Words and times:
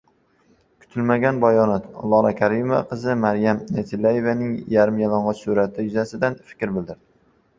Kutilmagan 0.83 1.41
bayonot: 1.43 1.83
Lola 2.13 2.31
Karimova 2.39 2.79
qizi 2.93 3.15
Maryam 3.25 3.61
Tillayevaning 3.91 4.55
yarimyalang‘och 4.77 5.37
surati 5.43 5.85
yuzasidan 5.89 6.41
fikr 6.53 6.75
bildirdi 6.79 6.99